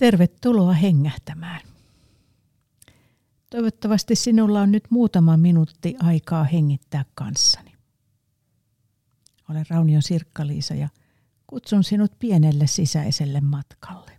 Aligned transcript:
Tervetuloa 0.00 0.72
hengähtämään. 0.72 1.60
Toivottavasti 3.50 4.16
sinulla 4.16 4.60
on 4.60 4.72
nyt 4.72 4.84
muutama 4.90 5.36
minuutti 5.36 5.96
aikaa 6.02 6.44
hengittää 6.44 7.04
kanssani. 7.14 7.74
Olen 9.50 9.66
Raunion 9.68 10.02
Sirkka-Liisa 10.02 10.74
ja 10.74 10.88
kutsun 11.46 11.84
sinut 11.84 12.12
pienelle 12.18 12.66
sisäiselle 12.66 13.40
matkalle. 13.40 14.12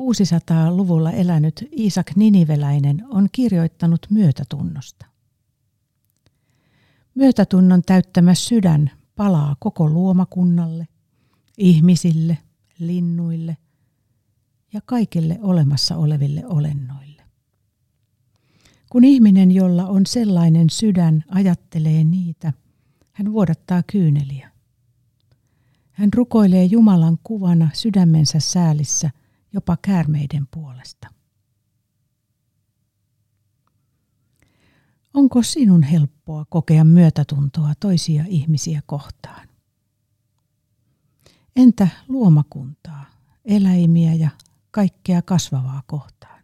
600-luvulla 0.00 1.12
elänyt 1.12 1.68
Iisak 1.72 2.16
Niniveläinen 2.16 3.04
on 3.10 3.28
kirjoittanut 3.32 4.06
myötätunnosta. 4.10 5.06
Myötätunnon 7.14 7.82
täyttämä 7.82 8.34
sydän 8.34 8.90
palaa 9.16 9.56
koko 9.60 9.90
luomakunnalle, 9.90 10.88
ihmisille– 11.58 12.38
linnuille 12.80 13.56
ja 14.72 14.80
kaikille 14.80 15.38
olemassa 15.42 15.96
oleville 15.96 16.46
olennoille. 16.46 17.22
Kun 18.90 19.04
ihminen, 19.04 19.50
jolla 19.50 19.86
on 19.86 20.06
sellainen 20.06 20.70
sydän, 20.70 21.24
ajattelee 21.28 22.04
niitä, 22.04 22.52
hän 23.12 23.32
vuodattaa 23.32 23.82
kyyneliä. 23.82 24.50
Hän 25.90 26.10
rukoilee 26.14 26.64
Jumalan 26.64 27.18
kuvana 27.24 27.70
sydämensä 27.72 28.40
säälissä 28.40 29.10
jopa 29.52 29.76
käärmeiden 29.82 30.46
puolesta. 30.50 31.08
Onko 35.14 35.42
sinun 35.42 35.82
helppoa 35.82 36.44
kokea 36.44 36.84
myötätuntoa 36.84 37.72
toisia 37.80 38.24
ihmisiä 38.28 38.82
kohtaan? 38.86 39.49
Entä 41.56 41.88
luomakuntaa, 42.08 43.06
eläimiä 43.44 44.14
ja 44.14 44.30
kaikkea 44.70 45.22
kasvavaa 45.22 45.82
kohtaan? 45.86 46.42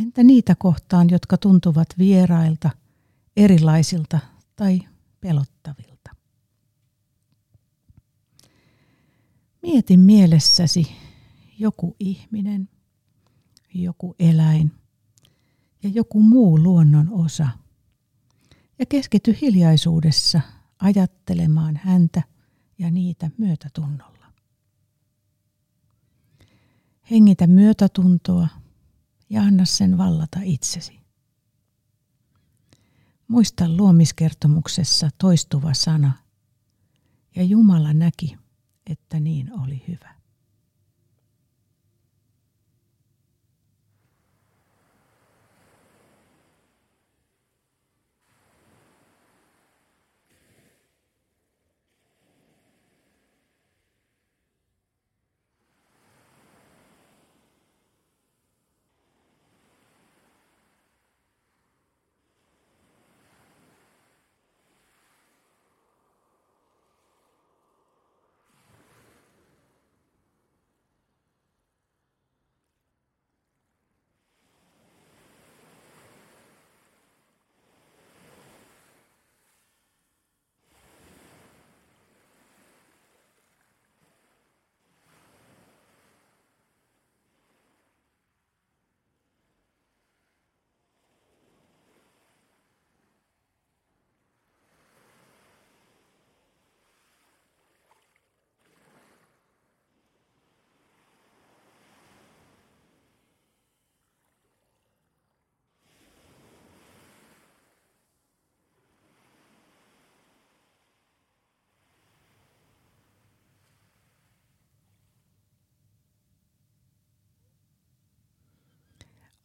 Entä 0.00 0.22
niitä 0.22 0.54
kohtaan, 0.54 1.10
jotka 1.10 1.36
tuntuvat 1.36 1.88
vierailta, 1.98 2.70
erilaisilta 3.36 4.18
tai 4.56 4.80
pelottavilta? 5.20 6.10
Mieti 9.62 9.96
mielessäsi 9.96 10.86
joku 11.58 11.96
ihminen, 12.00 12.68
joku 13.74 14.14
eläin 14.18 14.72
ja 15.82 15.88
joku 15.88 16.22
muu 16.22 16.58
luonnon 16.58 17.08
osa 17.12 17.48
ja 18.78 18.86
keskity 18.86 19.36
hiljaisuudessa 19.40 20.40
ajattelemaan 20.78 21.80
häntä– 21.84 22.22
ja 22.78 22.90
niitä 22.90 23.30
myötätunnolla. 23.38 24.32
Hengitä 27.10 27.46
myötätuntoa 27.46 28.48
ja 29.30 29.42
anna 29.42 29.64
sen 29.64 29.98
vallata 29.98 30.38
itsesi. 30.42 31.00
Muista 33.28 33.68
luomiskertomuksessa 33.68 35.10
toistuva 35.18 35.74
sana, 35.74 36.12
ja 37.36 37.42
Jumala 37.42 37.92
näki, 37.92 38.38
että 38.90 39.20
niin 39.20 39.52
oli 39.62 39.84
hyvä. 39.88 40.15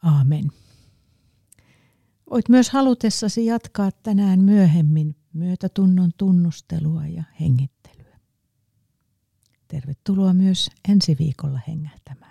Aamen. 0.02 0.52
Voit 2.30 2.50
myös 2.50 2.70
halutessasi 2.70 3.46
jatkaa 3.46 3.92
tänään 3.92 4.40
myöhemmin 4.40 5.16
myötätunnon 5.34 6.12
tunnustelua 6.18 7.08
ja 7.08 7.24
hengittelyä. 7.40 8.20
Tervetuloa 9.68 10.34
myös 10.34 10.70
ensi 10.90 11.16
viikolla 11.20 11.60
hengähtämään. 11.68 12.31